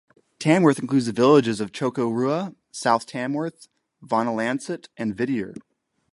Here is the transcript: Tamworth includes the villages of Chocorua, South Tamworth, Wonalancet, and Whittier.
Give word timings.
Tamworth 0.39 0.79
includes 0.79 1.05
the 1.05 1.11
villages 1.11 1.61
of 1.61 1.71
Chocorua, 1.71 2.55
South 2.71 3.05
Tamworth, 3.05 3.67
Wonalancet, 4.01 4.87
and 4.97 5.15
Whittier. 5.15 5.53